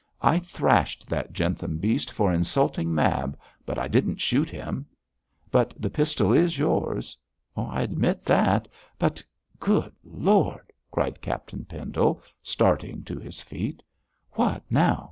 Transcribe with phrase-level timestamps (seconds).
[0.19, 4.87] 'I thrashed that Jentham beast for insulting Mab, but I didn't shoot him.'
[5.51, 7.15] 'But the pistol is yours.'
[7.55, 8.67] 'I admit that,
[8.97, 9.23] but
[9.59, 13.83] Good Lord!' cried Captain Pendle, starting to his feet.
[14.31, 14.99] 'What now?'